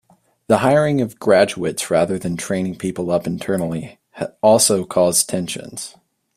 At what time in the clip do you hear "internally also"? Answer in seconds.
3.27-4.83